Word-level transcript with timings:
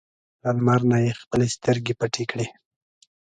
له 0.43 0.51
لمر 0.57 0.81
نه 0.91 0.97
یې 1.03 1.11
خپلې 1.21 1.47
سترګې 1.55 1.93
پټې 1.99 2.23
کړې. 2.31 2.47